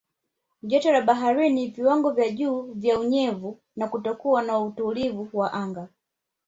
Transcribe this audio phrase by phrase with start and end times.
[0.69, 5.89] Joto la baharini viwango vya juu vya unyevu na kutokuwa na utulivu wa anga